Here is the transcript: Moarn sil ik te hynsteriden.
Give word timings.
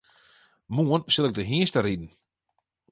Moarn 0.75 1.03
sil 1.13 1.27
ik 1.29 1.35
te 1.35 1.43
hynsteriden. 1.49 2.09